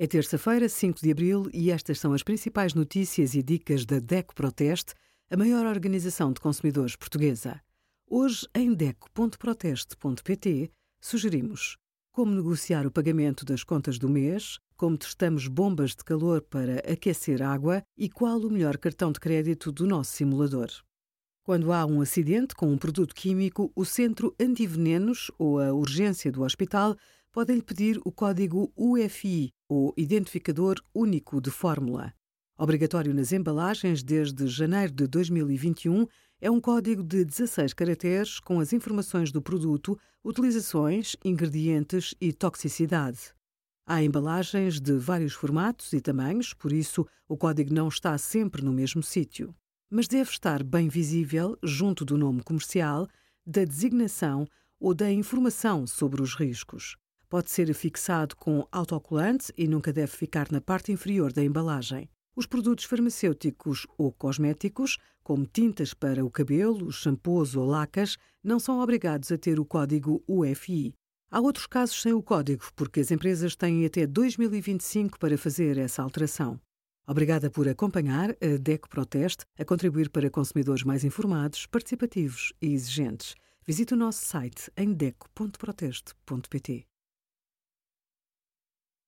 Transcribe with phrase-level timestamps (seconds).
[0.00, 4.32] É terça-feira, 5 de abril, e estas são as principais notícias e dicas da DECO
[4.32, 4.94] Proteste,
[5.28, 7.60] a maior organização de consumidores portuguesa.
[8.06, 11.78] Hoje, em DECO.proteste.pt, sugerimos
[12.12, 17.42] como negociar o pagamento das contas do mês, como testamos bombas de calor para aquecer
[17.42, 20.68] água e qual o melhor cartão de crédito do nosso simulador.
[21.42, 26.42] Quando há um acidente com um produto químico, o Centro Antivenenos ou a urgência do
[26.42, 26.94] hospital
[27.32, 32.12] podem-lhe pedir o código UFI, ou Identificador Único de Fórmula.
[32.56, 36.06] Obrigatório nas embalagens desde janeiro de 2021,
[36.40, 43.32] é um código de 16 caracteres com as informações do produto, utilizações, ingredientes e toxicidade.
[43.86, 48.72] Há embalagens de vários formatos e tamanhos, por isso o código não está sempre no
[48.72, 49.54] mesmo sítio.
[49.90, 53.08] Mas deve estar bem visível junto do nome comercial,
[53.46, 54.46] da designação
[54.78, 56.96] ou da informação sobre os riscos.
[57.30, 62.08] Pode ser fixado com autocolante e nunca deve ficar na parte inferior da embalagem.
[62.34, 68.80] Os produtos farmacêuticos ou cosméticos, como tintas para o cabelo, shampoos ou lacas, não são
[68.80, 70.94] obrigados a ter o código UFI.
[71.30, 76.02] Há outros casos sem o código, porque as empresas têm até 2025 para fazer essa
[76.02, 76.58] alteração.
[77.06, 83.34] Obrigada por acompanhar a DECO Proteste a contribuir para consumidores mais informados, participativos e exigentes.
[83.66, 86.86] Visite o nosso site em deco.proteste.pt.